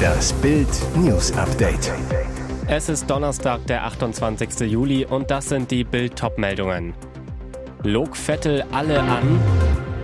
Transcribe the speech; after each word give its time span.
Das 0.00 0.32
Bild 0.34 0.68
News 0.96 1.32
Update. 1.36 1.92
Es 2.66 2.88
ist 2.88 3.08
Donnerstag, 3.10 3.66
der 3.66 3.84
28. 3.84 4.60
Juli 4.70 5.04
und 5.04 5.30
das 5.30 5.48
sind 5.48 5.70
die 5.70 5.84
Bild 5.84 6.22
meldungen 6.36 6.94
Log 7.82 8.16
Vettel 8.16 8.64
alle 8.72 9.00
an. 9.00 9.40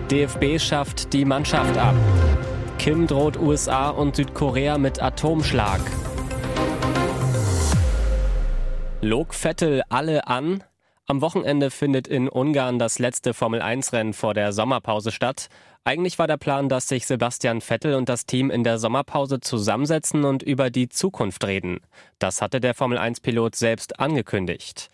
DFB 0.09 0.59
schafft 0.59 1.13
die 1.13 1.25
Mannschaft 1.25 1.77
ab. 1.77 1.95
Kim 2.79 3.07
droht 3.07 3.37
USA 3.37 3.89
und 3.89 4.15
Südkorea 4.15 4.77
mit 4.77 5.01
Atomschlag. 5.01 5.81
Log 9.01 9.33
Vettel 9.33 9.83
alle 9.89 10.27
an. 10.27 10.63
Am 11.05 11.21
Wochenende 11.21 11.71
findet 11.71 12.07
in 12.07 12.27
Ungarn 12.27 12.79
das 12.79 12.99
letzte 12.99 13.33
Formel-1-Rennen 13.33 14.13
vor 14.13 14.33
der 14.33 14.51
Sommerpause 14.51 15.11
statt. 15.11 15.47
Eigentlich 15.87 16.19
war 16.19 16.27
der 16.27 16.35
Plan, 16.35 16.67
dass 16.67 16.89
sich 16.89 17.07
Sebastian 17.07 17.61
Vettel 17.61 17.93
und 17.93 18.09
das 18.09 18.25
Team 18.25 18.51
in 18.51 18.65
der 18.65 18.77
Sommerpause 18.77 19.39
zusammensetzen 19.39 20.25
und 20.25 20.43
über 20.43 20.69
die 20.69 20.89
Zukunft 20.89 21.45
reden. 21.45 21.79
Das 22.19 22.41
hatte 22.41 22.59
der 22.59 22.73
Formel-1-Pilot 22.73 23.55
selbst 23.55 23.97
angekündigt. 23.97 24.89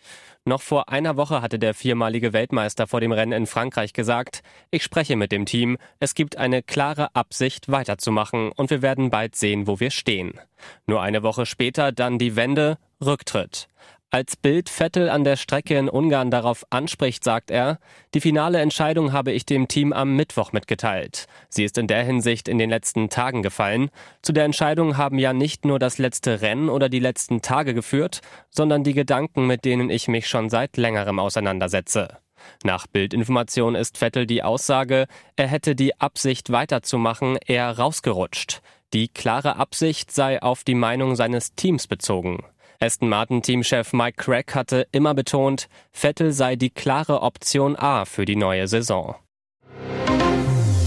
Noch 0.46 0.62
vor 0.62 0.90
einer 0.90 1.18
Woche 1.18 1.42
hatte 1.42 1.58
der 1.58 1.74
viermalige 1.74 2.32
Weltmeister 2.32 2.86
vor 2.86 3.02
dem 3.02 3.12
Rennen 3.12 3.32
in 3.32 3.48
Frankreich 3.48 3.94
gesagt, 3.94 4.44
ich 4.70 4.84
spreche 4.84 5.16
mit 5.16 5.32
dem 5.32 5.48
Team, 5.48 5.80
es 6.00 6.14
gibt 6.14 6.38
eine 6.38 6.62
klare 6.62 7.16
Absicht 7.16 7.72
weiterzumachen 7.72 8.52
und 8.52 8.70
wir 8.70 8.84
werden 8.84 9.10
bald 9.10 9.36
sehen, 9.36 9.66
wo 9.66 9.80
wir 9.80 9.90
stehen. 9.90 10.40
Nur 10.86 11.02
eine 11.02 11.24
Woche 11.24 11.48
später 11.48 11.92
dann 11.92 12.20
die 12.20 12.36
Wende, 12.36 12.78
Rücktritt. 13.04 13.68
Als 14.14 14.36
Bild 14.36 14.70
Vettel 14.70 15.10
an 15.10 15.24
der 15.24 15.38
Strecke 15.38 15.76
in 15.76 15.90
Ungarn 15.90 16.30
darauf 16.30 16.68
anspricht, 16.70 17.24
sagt 17.24 17.50
er, 17.50 17.80
die 18.14 18.22
finale 18.22 18.60
Entscheidung 18.60 19.12
habe 19.12 19.32
ich 19.32 19.44
dem 19.44 19.68
Team 19.68 19.92
am 19.92 20.16
Mittwoch 20.16 20.52
mitgeteilt. 20.52 21.26
Sie 21.50 21.64
ist 21.64 21.80
in 21.80 21.88
der 21.88 22.04
Hinsicht 22.04 22.48
in 22.48 22.60
den 22.60 22.70
letzten 22.70 23.10
Tagen 23.10 23.42
gefallen. 23.42 23.90
Zu 24.22 24.32
der 24.32 24.46
Entscheidung 24.46 24.98
haben 24.98 25.18
ja 25.18 25.34
nicht 25.34 25.66
nur 25.66 25.80
das 25.80 25.98
letzte 25.98 26.42
Rennen 26.42 26.70
oder 26.70 26.90
die 26.90 27.00
letzten 27.00 27.42
Tage 27.42 27.74
geführt, 27.74 28.22
sondern 28.52 28.84
die 28.84 28.94
Gedanken, 28.94 29.48
mit 29.48 29.66
denen 29.66 29.90
ich 29.90 30.08
mich 30.08 30.28
schon 30.28 30.52
seit 30.52 30.78
längerem 30.78 31.18
auseinandersetze. 31.18 32.20
Nach 32.64 32.86
Bildinformation 32.86 33.74
ist 33.74 33.98
Vettel 33.98 34.28
die 34.28 34.44
Aussage, 34.44 35.08
er 35.38 35.48
hätte 35.48 35.74
die 35.74 36.00
Absicht 36.00 36.52
weiterzumachen, 36.52 37.40
eher 37.48 37.80
rausgerutscht. 37.80 38.62
Die 38.94 39.08
klare 39.08 39.56
Absicht 39.56 40.12
sei 40.12 40.40
auf 40.40 40.64
die 40.64 40.76
Meinung 40.76 41.16
seines 41.16 41.56
Teams 41.56 41.88
bezogen. 41.88 42.44
Aston 42.84 43.08
Martin-Teamchef 43.08 43.94
Mike 43.94 44.18
Craig 44.18 44.54
hatte 44.54 44.88
immer 44.92 45.14
betont, 45.14 45.70
Vettel 45.94 46.34
sei 46.34 46.58
die 46.58 46.70
klare 46.70 47.22
Option 47.22 47.78
A 47.80 48.04
für 48.04 48.26
die 48.26 48.36
neue 48.36 48.68
Saison. 48.68 49.16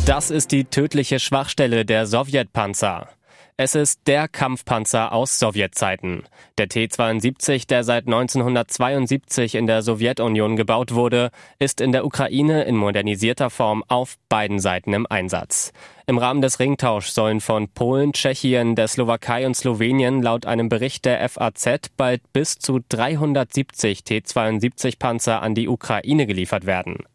Das 0.05 0.31
ist 0.31 0.53
die 0.53 0.67
tödliche 0.67 1.19
Schwachstelle 1.19 1.87
der 1.87 2.05
Sowjetpanzer. 2.05 3.09
Es 3.59 3.75
ist 3.75 4.07
der 4.07 4.29
Kampfpanzer 4.29 5.13
aus 5.13 5.39
Sowjetzeiten. 5.39 6.25
Der 6.59 6.69
T-72, 6.69 7.67
der 7.67 7.85
seit 7.85 8.05
1972 8.05 9.55
in 9.55 9.67
der 9.67 9.81
Sowjetunion 9.81 10.57
gebaut 10.57 10.93
wurde, 10.93 11.31
ist 11.59 11.81
in 11.81 11.91
der 11.91 12.05
Ukraine 12.05 12.65
in 12.65 12.77
modernisierter 12.77 13.49
Form 13.49 13.83
auf 13.89 14.17
beiden 14.29 14.59
Seiten 14.59 14.93
im 14.93 15.07
Einsatz. 15.09 15.73
Im 16.07 16.19
Rahmen 16.19 16.43
des 16.43 16.61
Ringtauschs 16.61 17.15
sollen 17.15 17.41
von 17.41 17.69
Polen, 17.71 18.13
Tschechien, 18.13 18.75
der 18.75 18.89
Slowakei 18.89 19.47
und 19.47 19.57
Slowenien 19.57 20.21
laut 20.21 20.45
einem 20.45 20.69
Bericht 20.69 21.07
der 21.07 21.27
FAZ 21.27 21.89
bald 21.97 22.21
bis 22.35 22.59
zu 22.59 22.81
370 22.87 24.05
T-72 24.05 24.99
Panzer 24.99 25.41
an 25.41 25.55
die 25.55 25.69
Ukraine 25.69 26.27
geliefert 26.27 26.67
werden. 26.67 27.07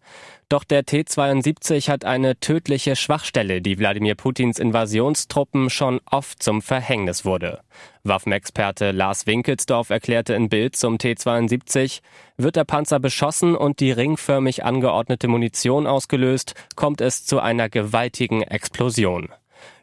Doch 0.52 0.66
der 0.66 0.86
T-72 0.86 1.88
hat 1.88 2.04
eine 2.04 2.38
tödliche 2.38 2.98
Schwachstelle, 2.98 3.62
die 3.62 3.80
Wladimir 3.80 4.16
Putins 4.16 4.60
Invasionstruppen 4.60 5.70
schon 5.70 6.02
oft 6.06 6.44
zum 6.44 6.62
Verhängnis 6.62 7.24
wurde. 7.24 7.62
Waffenexperte 8.04 8.92
Lars 8.92 9.28
Winkelsdorf 9.28 9.92
erklärte 9.92 10.34
in 10.34 10.50
Bild 10.50 10.76
zum 10.76 10.98
T-72, 10.98 12.02
wird 12.36 12.58
der 12.58 12.66
Panzer 12.66 13.00
beschossen 13.00 13.56
und 13.56 13.80
die 13.80 13.94
ringförmig 13.94 14.66
angeordnete 14.66 15.30
Munition 15.30 15.88
ausgelöst, 15.88 16.54
kommt 16.76 17.00
es 17.00 17.26
zu 17.26 17.40
einer 17.40 17.70
gewaltigen 17.70 18.42
Explosion. 18.42 19.30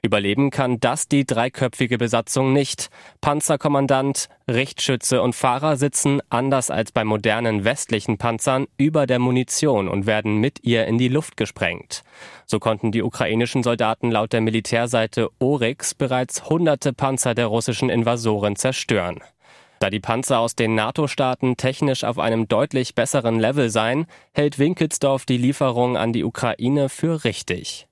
Überleben 0.03 0.51
kann 0.51 0.81
das 0.81 1.09
die 1.09 1.25
dreiköpfige 1.25 1.99
Besatzung 1.99 2.53
nicht. 2.53 2.89
Panzerkommandant, 3.21 4.29
Richtschütze 4.49 5.23
und 5.23 5.35
Fahrer 5.35 5.77
sitzen, 5.77 6.21
anders 6.31 6.71
als 6.71 6.93
bei 6.93 7.05
modernen 7.05 7.65
westlichen 7.65 8.19
Panzern, 8.19 8.67
über 8.77 9.07
der 9.07 9.19
Munition 9.19 9.89
und 9.89 10.07
werden 10.07 10.39
mit 10.39 10.65
ihr 10.65 10.87
in 10.87 10.99
die 10.99 11.09
Luft 11.09 11.37
gesprengt. 11.37 12.03
So 12.47 12.59
konnten 12.59 12.93
die 12.93 13.03
ukrainischen 13.03 13.63
Soldaten 13.63 14.11
laut 14.11 14.33
der 14.33 14.41
Militärseite 14.41 15.29
Oryx 15.39 15.95
bereits 15.95 16.49
hunderte 16.49 16.93
Panzer 16.93 17.35
der 17.35 17.47
russischen 17.47 17.91
Invasoren 17.91 18.57
zerstören. 18.57 19.21
Da 19.81 19.91
die 19.91 20.01
Panzer 20.01 20.41
aus 20.41 20.57
den 20.57 20.75
NATO-Staaten 20.75 21.57
technisch 21.57 22.03
auf 22.03 22.19
einem 22.19 22.49
deutlich 22.49 22.95
besseren 22.95 23.39
Level 23.39 23.71
seien, 23.71 24.07
hält 24.33 24.59
Winkelsdorf 24.59 25.25
die 25.25 25.37
Lieferung 25.37 25.97
an 25.97 26.13
die 26.13 26.25
Ukraine 26.25 26.89
für 26.89 27.25
richtig. 27.25 27.87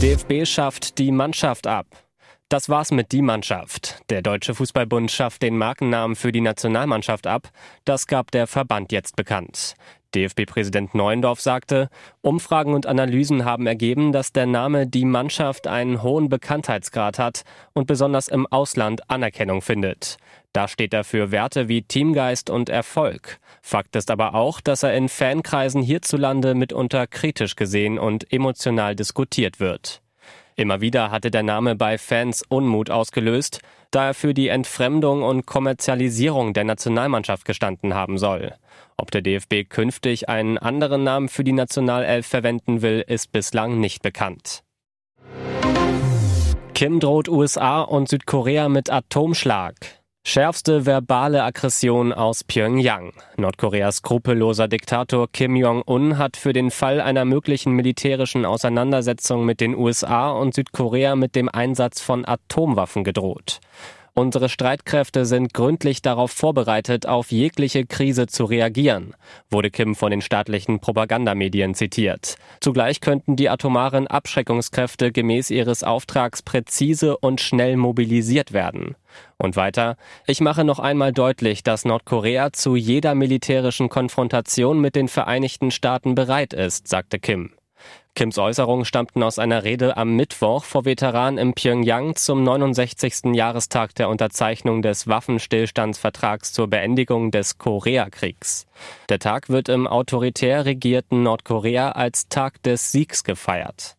DFB 0.00 0.46
schafft 0.46 0.96
die 0.96 1.12
Mannschaft 1.12 1.66
ab. 1.66 1.86
Das 2.48 2.70
war's 2.70 2.90
mit 2.90 3.12
die 3.12 3.20
Mannschaft. 3.20 4.00
Der 4.08 4.22
Deutsche 4.22 4.54
Fußballbund 4.54 5.10
schafft 5.10 5.42
den 5.42 5.58
Markennamen 5.58 6.16
für 6.16 6.32
die 6.32 6.40
Nationalmannschaft 6.40 7.26
ab. 7.26 7.50
Das 7.84 8.06
gab 8.06 8.30
der 8.30 8.46
Verband 8.46 8.92
jetzt 8.92 9.14
bekannt. 9.14 9.74
DFB-Präsident 10.14 10.94
Neuendorf 10.94 11.40
sagte, 11.40 11.88
Umfragen 12.20 12.74
und 12.74 12.86
Analysen 12.86 13.44
haben 13.44 13.66
ergeben, 13.66 14.12
dass 14.12 14.32
der 14.32 14.46
Name 14.46 14.86
die 14.86 15.04
Mannschaft 15.04 15.66
einen 15.66 16.02
hohen 16.02 16.28
Bekanntheitsgrad 16.28 17.18
hat 17.18 17.42
und 17.72 17.86
besonders 17.86 18.28
im 18.28 18.46
Ausland 18.46 19.08
Anerkennung 19.10 19.62
findet. 19.62 20.16
Da 20.52 20.66
steht 20.66 20.92
er 20.92 21.04
für 21.04 21.30
Werte 21.30 21.68
wie 21.68 21.82
Teamgeist 21.82 22.50
und 22.50 22.68
Erfolg. 22.68 23.38
Fakt 23.62 23.94
ist 23.94 24.10
aber 24.10 24.34
auch, 24.34 24.60
dass 24.60 24.82
er 24.82 24.94
in 24.94 25.08
Fankreisen 25.08 25.82
hierzulande 25.82 26.54
mitunter 26.54 27.06
kritisch 27.06 27.54
gesehen 27.54 27.98
und 27.98 28.32
emotional 28.32 28.96
diskutiert 28.96 29.60
wird. 29.60 30.02
Immer 30.60 30.82
wieder 30.82 31.10
hatte 31.10 31.30
der 31.30 31.42
Name 31.42 31.74
bei 31.74 31.96
Fans 31.96 32.44
Unmut 32.46 32.90
ausgelöst, 32.90 33.60
da 33.90 34.08
er 34.08 34.14
für 34.14 34.34
die 34.34 34.48
Entfremdung 34.48 35.22
und 35.22 35.46
Kommerzialisierung 35.46 36.52
der 36.52 36.64
Nationalmannschaft 36.64 37.46
gestanden 37.46 37.94
haben 37.94 38.18
soll. 38.18 38.52
Ob 38.98 39.10
der 39.10 39.22
DFB 39.22 39.70
künftig 39.70 40.28
einen 40.28 40.58
anderen 40.58 41.02
Namen 41.02 41.30
für 41.30 41.44
die 41.44 41.54
Nationalelf 41.54 42.26
verwenden 42.26 42.82
will, 42.82 43.02
ist 43.06 43.32
bislang 43.32 43.80
nicht 43.80 44.02
bekannt. 44.02 44.62
Kim 46.74 47.00
droht 47.00 47.30
USA 47.30 47.80
und 47.80 48.10
Südkorea 48.10 48.68
mit 48.68 48.90
Atomschlag. 48.90 49.99
Schärfste 50.22 50.84
verbale 50.84 51.42
Aggression 51.42 52.12
aus 52.12 52.44
Pyongyang. 52.44 53.14
Nordkoreas 53.38 53.96
skrupelloser 53.96 54.68
Diktator 54.68 55.28
Kim 55.32 55.56
Jong-un 55.56 56.18
hat 56.18 56.36
für 56.36 56.52
den 56.52 56.70
Fall 56.70 57.00
einer 57.00 57.24
möglichen 57.24 57.72
militärischen 57.72 58.44
Auseinandersetzung 58.44 59.46
mit 59.46 59.60
den 59.62 59.74
USA 59.74 60.30
und 60.30 60.54
Südkorea 60.54 61.16
mit 61.16 61.34
dem 61.34 61.48
Einsatz 61.48 62.02
von 62.02 62.28
Atomwaffen 62.28 63.02
gedroht. 63.02 63.60
Unsere 64.12 64.50
Streitkräfte 64.50 65.24
sind 65.24 65.54
gründlich 65.54 66.02
darauf 66.02 66.32
vorbereitet, 66.32 67.06
auf 67.06 67.30
jegliche 67.30 67.86
Krise 67.86 68.26
zu 68.26 68.44
reagieren, 68.44 69.14
wurde 69.50 69.70
Kim 69.70 69.94
von 69.94 70.10
den 70.10 70.20
staatlichen 70.20 70.80
Propagandamedien 70.80 71.74
zitiert. 71.74 72.36
Zugleich 72.60 73.00
könnten 73.00 73.36
die 73.36 73.48
atomaren 73.48 74.08
Abschreckungskräfte 74.08 75.12
gemäß 75.12 75.50
ihres 75.50 75.84
Auftrags 75.84 76.42
präzise 76.42 77.16
und 77.16 77.40
schnell 77.40 77.76
mobilisiert 77.76 78.52
werden. 78.52 78.96
Und 79.40 79.56
weiter, 79.56 79.96
ich 80.26 80.42
mache 80.42 80.64
noch 80.64 80.78
einmal 80.78 81.14
deutlich, 81.14 81.62
dass 81.62 81.86
Nordkorea 81.86 82.52
zu 82.52 82.76
jeder 82.76 83.14
militärischen 83.14 83.88
Konfrontation 83.88 84.78
mit 84.82 84.94
den 84.94 85.08
Vereinigten 85.08 85.70
Staaten 85.70 86.14
bereit 86.14 86.52
ist, 86.52 86.88
sagte 86.88 87.18
Kim. 87.18 87.54
Kims 88.14 88.36
Äußerungen 88.36 88.84
stammten 88.84 89.22
aus 89.22 89.38
einer 89.38 89.64
Rede 89.64 89.96
am 89.96 90.14
Mittwoch 90.14 90.64
vor 90.64 90.84
Veteranen 90.84 91.38
in 91.38 91.54
Pyongyang 91.54 92.16
zum 92.16 92.42
69. 92.44 93.34
Jahrestag 93.34 93.94
der 93.94 94.10
Unterzeichnung 94.10 94.82
des 94.82 95.08
Waffenstillstandsvertrags 95.08 96.52
zur 96.52 96.68
Beendigung 96.68 97.30
des 97.30 97.56
Koreakriegs. 97.56 98.66
Der 99.08 99.20
Tag 99.20 99.48
wird 99.48 99.70
im 99.70 99.86
autoritär 99.86 100.66
regierten 100.66 101.22
Nordkorea 101.22 101.92
als 101.92 102.28
Tag 102.28 102.62
des 102.62 102.92
Siegs 102.92 103.24
gefeiert. 103.24 103.96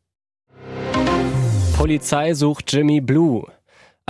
Polizei 1.75 2.35
sucht 2.35 2.71
Jimmy 2.71 3.01
Blue. 3.01 3.47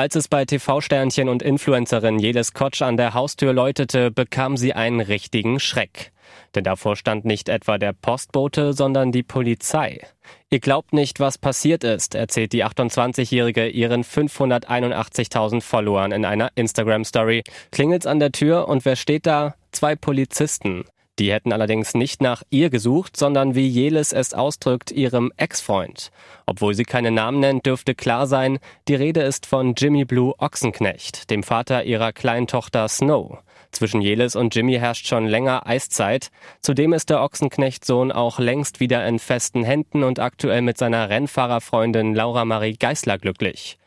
Als 0.01 0.15
es 0.15 0.27
bei 0.27 0.45
TV-Sternchen 0.45 1.29
und 1.29 1.43
Influencerin 1.43 2.17
Jedes 2.17 2.55
Kotsch 2.55 2.81
an 2.81 2.97
der 2.97 3.13
Haustür 3.13 3.53
läutete, 3.53 4.09
bekam 4.09 4.57
sie 4.57 4.73
einen 4.73 4.99
richtigen 4.99 5.59
Schreck. 5.59 6.11
Denn 6.55 6.63
davor 6.63 6.95
stand 6.95 7.23
nicht 7.23 7.49
etwa 7.49 7.77
der 7.77 7.93
Postbote, 7.93 8.73
sondern 8.73 9.11
die 9.11 9.21
Polizei. 9.21 10.01
Ihr 10.49 10.59
glaubt 10.59 10.91
nicht, 10.93 11.19
was 11.19 11.37
passiert 11.37 11.83
ist, 11.83 12.15
erzählt 12.15 12.51
die 12.51 12.65
28-Jährige 12.65 13.67
ihren 13.67 14.03
581.000 14.03 15.61
Followern 15.61 16.11
in 16.11 16.25
einer 16.25 16.49
Instagram-Story. 16.55 17.43
Klingelt's 17.69 18.07
an 18.07 18.19
der 18.19 18.31
Tür 18.31 18.67
und 18.67 18.85
wer 18.85 18.95
steht 18.95 19.27
da? 19.27 19.53
Zwei 19.71 19.95
Polizisten. 19.95 20.85
Die 21.21 21.31
hätten 21.31 21.53
allerdings 21.53 21.93
nicht 21.93 22.19
nach 22.19 22.41
ihr 22.49 22.71
gesucht, 22.71 23.15
sondern 23.15 23.53
wie 23.53 23.67
Jeles 23.67 24.11
es 24.11 24.33
ausdrückt, 24.33 24.89
ihrem 24.89 25.31
Ex-Freund. 25.37 26.09
Obwohl 26.47 26.73
sie 26.73 26.83
keine 26.83 27.11
Namen 27.11 27.39
nennt, 27.39 27.67
dürfte 27.67 27.93
klar 27.93 28.25
sein, 28.25 28.57
die 28.87 28.95
Rede 28.95 29.21
ist 29.21 29.45
von 29.45 29.75
Jimmy 29.77 30.03
Blue 30.03 30.33
Ochsenknecht, 30.39 31.29
dem 31.29 31.43
Vater 31.43 31.83
ihrer 31.83 32.11
kleinen 32.11 32.47
Tochter 32.47 32.87
Snow. 32.87 33.37
Zwischen 33.71 34.01
Jeles 34.01 34.35
und 34.35 34.55
Jimmy 34.55 34.79
herrscht 34.79 35.05
schon 35.05 35.27
länger 35.27 35.67
Eiszeit. 35.67 36.31
Zudem 36.59 36.91
ist 36.91 37.11
der 37.11 37.21
Ochsenknecht-Sohn 37.21 38.11
auch 38.11 38.39
längst 38.39 38.79
wieder 38.79 39.05
in 39.05 39.19
festen 39.19 39.63
Händen 39.63 40.03
und 40.03 40.19
aktuell 40.19 40.63
mit 40.63 40.79
seiner 40.79 41.07
Rennfahrerfreundin 41.09 42.15
Laura 42.15 42.45
Marie 42.45 42.77
Geisler 42.77 43.19
glücklich. 43.19 43.77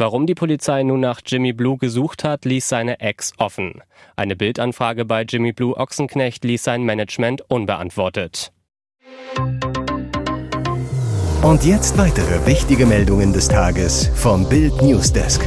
Warum 0.00 0.26
die 0.26 0.36
Polizei 0.36 0.84
nun 0.84 1.00
nach 1.00 1.22
Jimmy 1.26 1.52
Blue 1.52 1.76
gesucht 1.76 2.22
hat, 2.22 2.44
ließ 2.44 2.68
seine 2.68 3.00
Ex 3.00 3.32
offen. 3.36 3.82
Eine 4.14 4.36
Bildanfrage 4.36 5.04
bei 5.04 5.22
Jimmy 5.22 5.52
Blue 5.52 5.76
Ochsenknecht 5.76 6.44
ließ 6.44 6.62
sein 6.62 6.84
Management 6.84 7.42
unbeantwortet. 7.48 8.52
Und 11.42 11.64
jetzt 11.64 11.98
weitere 11.98 12.46
wichtige 12.46 12.86
Meldungen 12.86 13.32
des 13.32 13.48
Tages 13.48 14.08
vom 14.14 14.48
Bild 14.48 14.80
Newsdesk. 14.82 15.44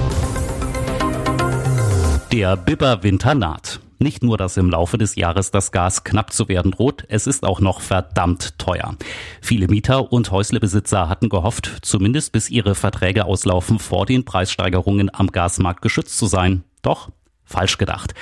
Der 2.34 2.58
Bibber-Winter 2.58 3.36
naht. 3.36 3.80
Nicht 4.02 4.24
nur, 4.24 4.36
dass 4.36 4.58
im 4.58 4.72
Laufe 4.72 4.98
des 4.98 5.16
Jahres 5.16 5.52
das 5.52 5.72
Gas 5.72 6.04
knapp 6.04 6.34
zu 6.34 6.50
werden 6.50 6.72
droht, 6.72 7.06
es 7.08 7.28
ist 7.28 7.44
auch 7.44 7.60
noch 7.60 7.82
verdammt 7.82 8.58
teuer. 8.58 8.96
Viele 9.42 9.68
Mieter 9.68 10.12
und 10.12 10.32
Häuslebesitzer 10.32 11.08
hatten 11.08 11.30
gehofft, 11.30 11.72
zumindest 11.84 12.32
bis 12.32 12.50
ihre 12.50 12.74
Verträge 12.74 13.26
auslaufen, 13.26 13.78
vor 13.78 14.08
den 14.08 14.26
Preissteigerungen 14.26 15.14
am 15.14 15.28
Gasmarkt 15.28 15.84
geschützt 15.84 16.18
zu 16.18 16.26
sein. 16.26 16.64
Doch 16.82 17.12
falsch 17.46 17.78
gedacht. 17.78 18.16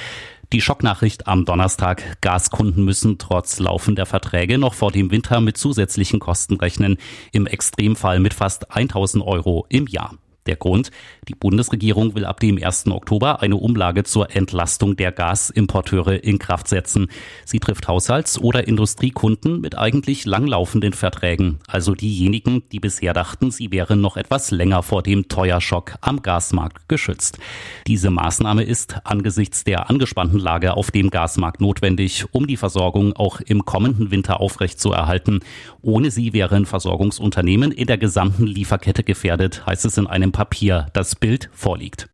Die 0.51 0.59
Schocknachricht 0.59 1.27
am 1.27 1.45
Donnerstag. 1.45 2.17
Gaskunden 2.19 2.83
müssen 2.83 3.17
trotz 3.17 3.59
laufender 3.59 4.05
Verträge 4.05 4.57
noch 4.57 4.73
vor 4.73 4.91
dem 4.91 5.11
Winter 5.11 5.39
mit 5.39 5.55
zusätzlichen 5.55 6.19
Kosten 6.19 6.57
rechnen. 6.57 6.97
Im 7.31 7.47
Extremfall 7.47 8.19
mit 8.19 8.33
fast 8.33 8.75
1000 8.75 9.23
Euro 9.23 9.65
im 9.69 9.87
Jahr. 9.87 10.17
Der 10.45 10.55
Grund, 10.55 10.89
die 11.27 11.35
Bundesregierung 11.35 12.15
will 12.15 12.25
ab 12.25 12.39
dem 12.39 12.61
1. 12.61 12.87
Oktober 12.87 13.41
eine 13.41 13.57
Umlage 13.57 14.03
zur 14.03 14.35
Entlastung 14.35 14.95
der 14.95 15.11
Gasimporteure 15.11 16.23
in 16.23 16.39
Kraft 16.39 16.67
setzen. 16.67 17.07
Sie 17.45 17.59
trifft 17.59 17.87
Haushalts- 17.87 18.39
oder 18.39 18.67
Industriekunden 18.67 19.61
mit 19.61 19.77
eigentlich 19.77 20.25
langlaufenden 20.25 20.93
Verträgen, 20.93 21.59
also 21.67 21.93
diejenigen, 21.93 22.63
die 22.71 22.79
bisher 22.79 23.13
dachten, 23.13 23.51
sie 23.51 23.71
wären 23.71 24.01
noch 24.01 24.17
etwas 24.17 24.49
länger 24.51 24.81
vor 24.81 25.03
dem 25.03 25.27
Teuerschock 25.27 25.95
am 26.01 26.21
Gasmarkt 26.21 26.89
geschützt. 26.89 27.37
Diese 27.85 28.09
Maßnahme 28.09 28.63
ist 28.63 28.95
angesichts 29.03 29.63
der 29.63 29.89
angespannten 29.89 30.39
Lage 30.39 30.73
auf 30.73 30.89
dem 30.91 31.09
Gasmarkt 31.09 31.61
notwendig, 31.61 32.25
um 32.31 32.47
die 32.47 32.57
Versorgung 32.57 33.13
auch 33.13 33.41
im 33.41 33.65
kommenden 33.65 34.11
Winter 34.11 34.39
aufrechtzuerhalten. 34.39 35.41
Ohne 35.81 36.11
sie 36.11 36.33
wären 36.33 36.65
Versorgungsunternehmen 36.65 37.71
in 37.71 37.87
der 37.87 37.97
gesamten 37.97 38.47
Lieferkette 38.47 39.03
gefährdet, 39.03 39.65
heißt 39.65 39.85
es 39.85 39.97
in 39.97 40.07
einem 40.07 40.28
Papier, 40.31 40.87
das 40.93 41.15
Bild 41.15 41.49
vorliegt. 41.53 42.09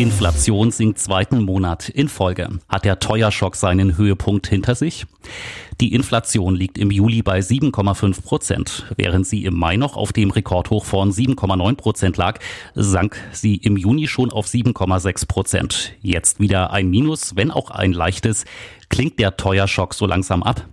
Inflation 0.00 0.70
sinkt 0.70 0.98
zweiten 0.98 1.42
Monat 1.42 1.90
in 1.90 2.08
Folge. 2.08 2.48
Hat 2.70 2.86
der 2.86 3.00
Teuerschock 3.00 3.54
seinen 3.54 3.98
Höhepunkt 3.98 4.46
hinter 4.46 4.74
sich? 4.74 5.04
Die 5.82 5.92
Inflation 5.92 6.54
liegt 6.54 6.78
im 6.78 6.90
Juli 6.90 7.20
bei 7.20 7.40
7,5 7.40 8.22
Prozent. 8.22 8.86
Während 8.96 9.26
sie 9.26 9.44
im 9.44 9.58
Mai 9.58 9.76
noch 9.76 9.96
auf 9.96 10.14
dem 10.14 10.30
Rekordhoch 10.30 10.86
von 10.86 11.12
7,9 11.12 11.74
Prozent 11.76 12.16
lag, 12.16 12.38
sank 12.74 13.18
sie 13.32 13.56
im 13.56 13.76
Juni 13.76 14.06
schon 14.06 14.32
auf 14.32 14.46
7,6 14.46 15.28
Prozent. 15.28 15.92
Jetzt 16.00 16.40
wieder 16.40 16.72
ein 16.72 16.88
Minus, 16.88 17.36
wenn 17.36 17.50
auch 17.50 17.70
ein 17.70 17.92
leichtes. 17.92 18.46
Klingt 18.88 19.18
der 19.18 19.36
Teuerschock 19.36 19.92
so 19.92 20.06
langsam 20.06 20.42
ab? 20.42 20.66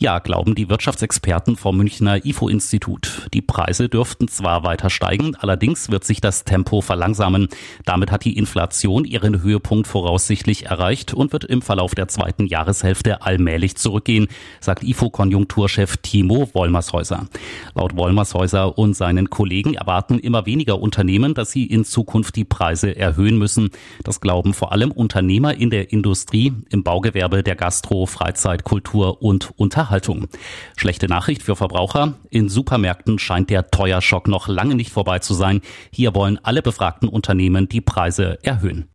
Ja, 0.00 0.20
glauben 0.20 0.54
die 0.54 0.68
Wirtschaftsexperten 0.68 1.56
vom 1.56 1.76
Münchner 1.76 2.24
IFO-Institut. 2.24 3.26
Die 3.34 3.42
Preise 3.42 3.88
dürften 3.88 4.28
zwar 4.28 4.62
weiter 4.62 4.90
steigen, 4.90 5.34
allerdings 5.34 5.90
wird 5.90 6.04
sich 6.04 6.20
das 6.20 6.44
Tempo 6.44 6.82
verlangsamen. 6.82 7.48
Damit 7.84 8.12
hat 8.12 8.24
die 8.24 8.38
Inflation 8.38 9.04
ihren 9.04 9.42
Höhepunkt 9.42 9.88
voraussichtlich 9.88 10.66
erreicht 10.66 11.14
und 11.14 11.32
wird 11.32 11.42
im 11.42 11.62
Verlauf 11.62 11.96
der 11.96 12.06
zweiten 12.06 12.46
Jahreshälfte 12.46 13.22
allmählich 13.22 13.74
zurückgehen, 13.74 14.28
sagt 14.60 14.84
IFO-Konjunkturchef 14.84 15.96
Timo 15.96 16.48
Wollmershäuser. 16.52 17.26
Laut 17.74 17.96
Wollmershäuser 17.96 18.78
und 18.78 18.94
seinen 18.94 19.30
Kollegen 19.30 19.74
erwarten 19.74 20.20
immer 20.20 20.46
weniger 20.46 20.80
Unternehmen, 20.80 21.34
dass 21.34 21.50
sie 21.50 21.66
in 21.66 21.84
Zukunft 21.84 22.36
die 22.36 22.44
Preise 22.44 22.94
erhöhen 22.94 23.36
müssen. 23.36 23.70
Das 24.04 24.20
glauben 24.20 24.54
vor 24.54 24.70
allem 24.70 24.92
Unternehmer 24.92 25.56
in 25.56 25.70
der 25.70 25.90
Industrie, 25.90 26.52
im 26.70 26.84
Baugewerbe, 26.84 27.42
der 27.42 27.56
Gastro, 27.56 28.06
Freizeit, 28.06 28.62
Kultur 28.62 29.22
und 29.22 29.50
Unterhaltung. 29.56 29.87
Unterhaltung. 29.88 30.28
Schlechte 30.76 31.06
Nachricht 31.08 31.42
für 31.42 31.56
Verbraucher. 31.56 32.14
In 32.28 32.50
Supermärkten 32.50 33.18
scheint 33.18 33.48
der 33.48 33.70
Teuerschock 33.70 34.28
noch 34.28 34.46
lange 34.46 34.74
nicht 34.74 34.92
vorbei 34.92 35.18
zu 35.18 35.32
sein. 35.32 35.62
Hier 35.90 36.14
wollen 36.14 36.38
alle 36.42 36.60
befragten 36.60 37.08
Unternehmen 37.08 37.70
die 37.70 37.80
Preise 37.80 38.38
erhöhen. 38.42 38.90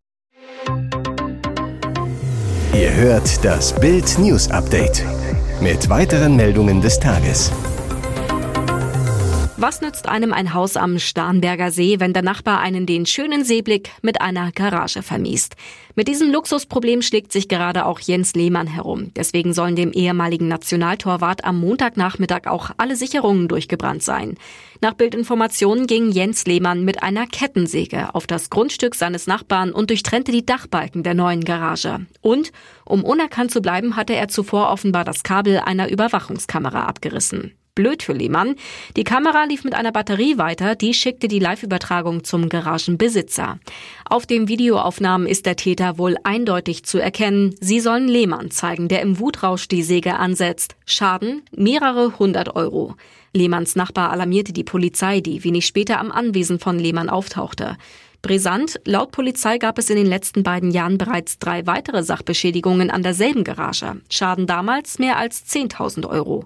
Ihr 2.76 2.94
hört 2.94 3.44
das 3.44 3.74
Bild 3.80 4.20
News 4.20 4.52
Update 4.52 5.04
mit 5.62 5.90
weiteren 5.90 6.36
Meldungen 6.36 6.82
des 6.82 7.00
Tages. 7.00 7.52
Was 9.64 9.80
nützt 9.80 10.10
einem 10.10 10.34
ein 10.34 10.54
Haus 10.54 10.76
am 10.76 11.00
Starnberger 11.00 11.72
See, 11.72 12.02
wenn 12.02 12.12
der 12.12 12.22
Nachbar 12.22 12.60
einen 12.60 12.86
den 12.86 13.06
schönen 13.06 13.46
Seeblick 13.46 13.92
mit 14.02 14.20
einer 14.20 14.52
Garage 14.52 15.02
vermiest? 15.02 15.56
Mit 15.96 16.10
diesem 16.10 16.30
Luxusproblem 16.34 17.02
schlägt 17.02 17.32
sich 17.32 17.48
gerade 17.48 17.86
auch 17.86 18.02
Jens 18.02 18.34
Lehmann 18.34 18.68
herum. 18.68 19.14
Deswegen 19.16 19.54
sollen 19.54 19.78
dem 19.78 19.94
ehemaligen 19.94 20.50
Nationaltorwart 20.50 21.46
am 21.46 21.62
Montagnachmittag 21.62 22.48
auch 22.48 22.72
alle 22.76 22.98
Sicherungen 22.98 23.48
durchgebrannt 23.48 24.04
sein. 24.04 24.36
Nach 24.82 24.96
Bildinformationen 24.96 25.88
ging 25.88 26.12
Jens 26.12 26.46
Lehmann 26.46 26.84
mit 26.84 27.02
einer 27.02 27.26
Kettensäge 27.26 28.14
auf 28.16 28.28
das 28.28 28.50
Grundstück 28.50 28.96
seines 28.96 29.28
Nachbarn 29.28 29.72
und 29.72 29.92
durchtrennte 29.92 30.34
die 30.34 30.46
Dachbalken 30.46 31.04
der 31.04 31.14
neuen 31.14 31.46
Garage. 31.46 32.06
Und, 32.20 32.52
um 32.84 33.06
unerkannt 33.06 33.52
zu 33.52 33.62
bleiben, 33.62 33.96
hatte 33.96 34.14
er 34.14 34.28
zuvor 34.28 34.70
offenbar 34.72 35.06
das 35.06 35.24
Kabel 35.24 35.60
einer 35.60 35.90
Überwachungskamera 35.90 36.84
abgerissen. 36.84 37.54
Blöd 37.76 38.04
für 38.04 38.14
Lehmann. 38.14 38.56
Die 38.96 39.04
Kamera 39.04 39.46
lief 39.46 39.64
mit 39.64 39.74
einer 39.74 39.92
Batterie 39.92 40.38
weiter, 40.38 40.76
die 40.76 40.94
schickte 40.94 41.28
die 41.28 41.40
Live-Übertragung 41.40 42.24
zum 42.24 42.48
Garagenbesitzer. 42.48 43.58
Auf 44.06 44.28
den 44.28 44.48
Videoaufnahmen 44.48 45.26
ist 45.26 45.48
der 45.48 45.56
Täter 45.56 45.98
wohl 45.98 46.18
eindeutig 46.24 46.84
zu 46.84 47.00
erkennen. 47.00 47.56
Sie 47.60 47.80
sollen 47.80 48.08
Lehmann 48.08 48.52
zeigen, 48.52 48.90
der 48.90 49.02
im 49.02 49.18
Wutrausch 49.18 49.68
die 49.68 49.82
Säge 49.82 50.20
ansetzt. 50.20 50.76
Schaden 50.86 51.42
mehrere 51.52 52.20
hundert 52.20 52.56
Euro. 52.56 52.94
Lehmanns 53.34 53.76
Nachbar 53.76 54.12
alarmierte 54.12 54.54
die 54.54 54.64
Polizei, 54.64 55.20
die 55.20 55.44
wenig 55.44 55.66
später 55.66 56.00
am 56.00 56.12
Anwesen 56.12 56.60
von 56.60 56.78
Lehmann 56.78 57.10
auftauchte. 57.10 57.78
Brisant, 58.22 58.80
laut 58.86 59.12
Polizei 59.12 59.58
gab 59.58 59.80
es 59.80 59.90
in 59.90 59.98
den 59.98 60.06
letzten 60.06 60.44
beiden 60.44 60.72
Jahren 60.72 60.98
bereits 60.98 61.40
drei 61.40 61.66
weitere 61.66 62.04
Sachbeschädigungen 62.04 62.92
an 62.92 63.04
derselben 63.04 63.44
Garage. 63.44 63.98
Schaden 64.10 64.46
damals 64.46 65.00
mehr 65.00 65.18
als 65.18 65.44
10.000 65.46 66.08
Euro. 66.08 66.46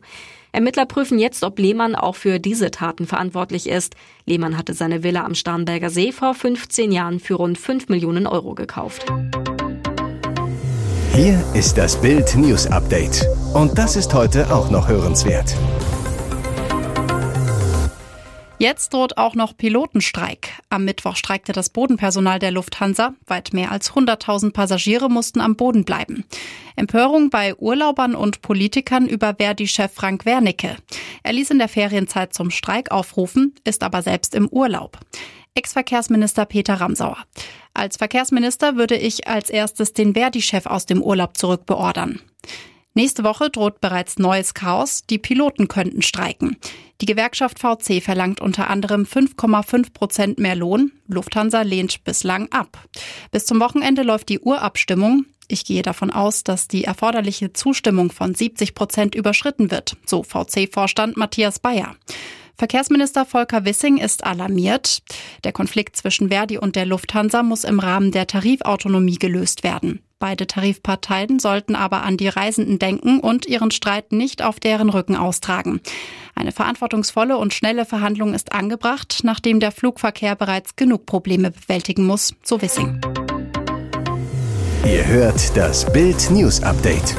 Ermittler 0.57 0.87
prüfen 0.87 1.19
jetzt, 1.19 1.43
ob 1.43 1.59
Lehmann 1.59 1.93
auch 1.93 2.15
für 2.15 2.39
diese 2.39 2.71
Taten 2.71 3.05
verantwortlich 3.05 3.69
ist. 3.69 3.95
Lehmann 4.25 4.57
hatte 4.57 4.73
seine 4.73 5.03
Villa 5.03 5.23
am 5.23 5.35
Starnberger 5.35 5.91
See 5.91 6.11
vor 6.11 6.33
15 6.33 6.91
Jahren 6.91 7.19
für 7.19 7.35
rund 7.35 7.59
5 7.59 7.89
Millionen 7.89 8.25
Euro 8.25 8.55
gekauft. 8.55 9.05
Hier 11.13 11.43
ist 11.53 11.77
das 11.77 12.01
Bild 12.01 12.35
News 12.35 12.65
Update. 12.65 13.23
Und 13.53 13.77
das 13.77 13.95
ist 13.95 14.15
heute 14.15 14.51
auch 14.51 14.71
noch 14.71 14.87
hörenswert. 14.87 15.55
Jetzt 18.59 18.91
droht 18.91 19.17
auch 19.17 19.35
noch 19.35 19.55
Pilotenstreik. 19.55 20.49
Am 20.71 20.83
Mittwoch 20.83 21.15
streikte 21.15 21.51
das 21.51 21.69
Bodenpersonal 21.69 22.39
der 22.39 22.49
Lufthansa. 22.49 23.13
Weit 23.27 23.53
mehr 23.53 23.71
als 23.71 23.91
100.000 23.91 24.51
Passagiere 24.51 25.09
mussten 25.11 25.41
am 25.41 25.55
Boden 25.55 25.85
bleiben. 25.85 26.25
Empörung 26.75 27.29
bei 27.29 27.55
Urlaubern 27.55 28.15
und 28.15 28.41
Politikern 28.41 29.07
über 29.07 29.35
Verdi-Chef 29.35 29.93
Frank 29.93 30.25
Wernicke. 30.25 30.75
Er 31.21 31.33
ließ 31.33 31.51
in 31.51 31.59
der 31.59 31.67
Ferienzeit 31.67 32.33
zum 32.33 32.49
Streik 32.49 32.89
aufrufen, 32.89 33.53
ist 33.63 33.83
aber 33.83 34.01
selbst 34.01 34.33
im 34.33 34.47
Urlaub. 34.47 34.97
Ex-Verkehrsminister 35.53 36.45
Peter 36.45 36.75
Ramsauer. 36.75 37.17
Als 37.75 37.97
Verkehrsminister 37.97 38.75
würde 38.75 38.97
ich 38.97 39.27
als 39.27 39.51
erstes 39.51 39.93
den 39.93 40.15
Verdi-Chef 40.15 40.65
aus 40.65 40.87
dem 40.87 41.03
Urlaub 41.03 41.37
zurückbeordern. 41.37 42.21
Nächste 42.97 43.23
Woche 43.23 43.51
droht 43.51 43.79
bereits 43.79 44.17
neues 44.17 44.55
Chaos. 44.55 45.03
Die 45.07 45.19
Piloten 45.19 45.67
könnten 45.67 46.01
streiken. 46.01 46.57
Die 46.99 47.05
Gewerkschaft 47.05 47.59
VC 47.59 48.01
verlangt 48.01 48.41
unter 48.41 48.71
anderem 48.71 49.03
5,5 49.03 49.93
Prozent 49.93 50.39
mehr 50.39 50.55
Lohn. 50.55 50.91
Lufthansa 51.07 51.61
lehnt 51.61 52.03
bislang 52.05 52.51
ab. 52.51 52.83
Bis 53.29 53.45
zum 53.45 53.59
Wochenende 53.59 54.01
läuft 54.01 54.29
die 54.29 54.39
Urabstimmung. 54.39 55.25
Ich 55.47 55.63
gehe 55.63 55.83
davon 55.83 56.09
aus, 56.09 56.43
dass 56.43 56.67
die 56.67 56.85
erforderliche 56.85 57.53
Zustimmung 57.53 58.11
von 58.11 58.33
70 58.33 58.73
Prozent 58.73 59.13
überschritten 59.13 59.69
wird, 59.69 59.95
so 60.07 60.23
VC-Vorstand 60.23 61.17
Matthias 61.17 61.59
Bayer. 61.59 61.95
Verkehrsminister 62.57 63.27
Volker 63.27 63.63
Wissing 63.63 63.97
ist 63.97 64.23
alarmiert. 64.23 65.03
Der 65.43 65.51
Konflikt 65.51 65.97
zwischen 65.97 66.29
Verdi 66.29 66.57
und 66.57 66.75
der 66.75 66.87
Lufthansa 66.87 67.43
muss 67.43 67.63
im 67.63 67.79
Rahmen 67.79 68.11
der 68.11 68.25
Tarifautonomie 68.25 69.19
gelöst 69.19 69.63
werden. 69.63 70.01
Beide 70.19 70.47
Tarifparteien 70.47 71.37
sollten 71.37 71.75
aber 71.75 72.01
an 72.01 72.17
die 72.17 72.27
Reisenden 72.27 72.79
denken 72.79 73.19
und 73.19 73.45
ihren 73.45 73.69
Streit 73.69 74.11
nicht 74.11 74.41
auf 74.41 74.59
deren 74.59 74.89
Rücken 74.89 75.15
austragen. 75.15 75.79
Eine 76.33 76.51
verantwortungsvolle 76.51 77.37
und 77.37 77.53
schnelle 77.53 77.85
Verhandlung 77.85 78.33
ist 78.33 78.51
angebracht, 78.51 79.19
nachdem 79.21 79.59
der 79.59 79.71
Flugverkehr 79.71 80.35
bereits 80.35 80.75
genug 80.75 81.05
Probleme 81.05 81.51
bewältigen 81.51 82.03
muss, 82.03 82.33
so 82.41 82.59
Wissing. 82.63 82.99
Ihr 84.85 85.05
hört 85.05 85.55
das 85.55 85.91
Bild 85.93 86.31
News 86.31 86.63
Update. 86.63 87.15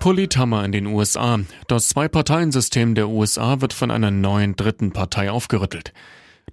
Polithammer 0.00 0.66
in 0.66 0.72
den 0.72 0.86
USA. 0.86 1.40
Das 1.66 1.88
Zwei-Parteien-System 1.88 2.94
der 2.94 3.08
USA 3.08 3.62
wird 3.62 3.72
von 3.72 3.90
einer 3.90 4.10
neuen 4.10 4.56
dritten 4.56 4.92
Partei 4.92 5.30
aufgerüttelt. 5.30 5.94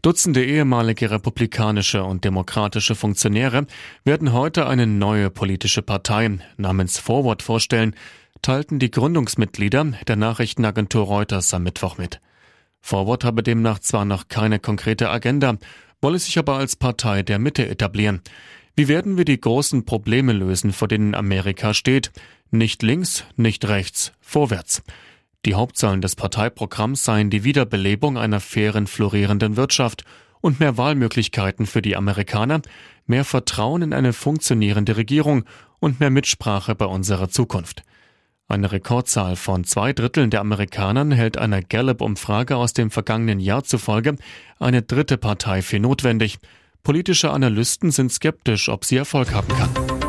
Dutzende 0.01 0.45
ehemalige 0.45 1.11
republikanische 1.11 2.05
und 2.05 2.23
demokratische 2.23 2.95
Funktionäre 2.95 3.65
werden 4.05 4.31
heute 4.31 4.65
eine 4.65 4.87
neue 4.87 5.29
politische 5.29 5.81
Partei 5.81 6.39
namens 6.55 6.97
Forward 6.97 7.43
vorstellen, 7.43 7.93
teilten 8.41 8.79
die 8.79 8.91
Gründungsmitglieder 8.91 9.93
der 10.07 10.15
Nachrichtenagentur 10.15 11.05
Reuters 11.05 11.53
am 11.53 11.63
Mittwoch 11.63 11.97
mit. 11.97 12.21
Forward 12.79 13.25
habe 13.25 13.43
demnach 13.43 13.79
zwar 13.79 14.05
noch 14.05 14.29
keine 14.29 14.59
konkrete 14.59 15.09
Agenda, 15.09 15.57
wolle 16.01 16.17
sich 16.17 16.39
aber 16.39 16.55
als 16.55 16.77
Partei 16.77 17.21
der 17.21 17.37
Mitte 17.37 17.67
etablieren. 17.67 18.21
Wie 18.77 18.87
werden 18.87 19.17
wir 19.17 19.25
die 19.25 19.41
großen 19.41 19.83
Probleme 19.83 20.31
lösen, 20.31 20.71
vor 20.71 20.87
denen 20.87 21.13
Amerika 21.13 21.73
steht? 21.73 22.13
Nicht 22.51 22.83
links, 22.83 23.25
nicht 23.35 23.67
rechts, 23.67 24.13
vorwärts. 24.21 24.81
Die 25.45 25.55
Hauptzahlen 25.55 26.01
des 26.01 26.15
Parteiprogramms 26.15 27.05
seien 27.05 27.29
die 27.29 27.43
Wiederbelebung 27.43 28.17
einer 28.17 28.41
fairen, 28.41 28.87
florierenden 28.87 29.55
Wirtschaft 29.55 30.03
und 30.41 30.59
mehr 30.59 30.77
Wahlmöglichkeiten 30.77 31.65
für 31.65 31.81
die 31.81 31.95
Amerikaner, 31.95 32.61
mehr 33.05 33.23
Vertrauen 33.23 33.81
in 33.81 33.93
eine 33.93 34.13
funktionierende 34.13 34.97
Regierung 34.97 35.45
und 35.79 35.99
mehr 35.99 36.09
Mitsprache 36.09 36.75
bei 36.75 36.85
unserer 36.85 37.29
Zukunft. 37.29 37.83
Eine 38.49 38.71
Rekordzahl 38.71 39.35
von 39.35 39.63
zwei 39.63 39.93
Dritteln 39.93 40.29
der 40.29 40.41
Amerikanern 40.41 41.11
hält 41.11 41.37
einer 41.37 41.61
Gallup-Umfrage 41.61 42.57
aus 42.57 42.73
dem 42.73 42.89
vergangenen 42.89 43.39
Jahr 43.39 43.63
zufolge 43.63 44.15
eine 44.59 44.81
dritte 44.81 45.17
Partei 45.17 45.61
für 45.61 45.79
notwendig. 45.79 46.39
Politische 46.83 47.31
Analysten 47.31 47.91
sind 47.91 48.11
skeptisch, 48.11 48.67
ob 48.69 48.85
sie 48.85 48.97
Erfolg 48.97 49.33
haben 49.33 49.49
kann. 49.49 50.08